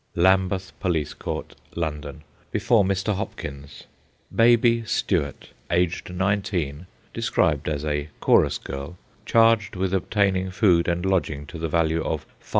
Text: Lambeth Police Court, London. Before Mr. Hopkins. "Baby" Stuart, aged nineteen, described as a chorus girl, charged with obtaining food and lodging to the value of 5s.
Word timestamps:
Lambeth 0.15 0.71
Police 0.79 1.13
Court, 1.13 1.53
London. 1.75 2.23
Before 2.51 2.83
Mr. 2.83 3.13
Hopkins. 3.17 3.83
"Baby" 4.35 4.83
Stuart, 4.83 5.51
aged 5.69 6.11
nineteen, 6.11 6.87
described 7.13 7.69
as 7.69 7.85
a 7.85 8.09
chorus 8.19 8.57
girl, 8.57 8.97
charged 9.27 9.75
with 9.75 9.93
obtaining 9.93 10.49
food 10.49 10.87
and 10.87 11.05
lodging 11.05 11.45
to 11.45 11.59
the 11.59 11.69
value 11.69 12.03
of 12.03 12.25
5s. 12.41 12.49